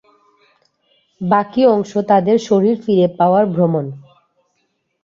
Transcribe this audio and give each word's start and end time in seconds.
বাকী 1.21 1.61
অংশ 1.67 1.91
তাদের 2.09 2.37
শরীর 2.39 2.75
ফিরে 2.83 3.07
পাওয়ার 3.19 3.45
ভ্রমণ। 3.47 3.85